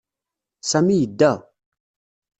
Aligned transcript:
Sami 0.69 0.95
yedda. 1.01 1.31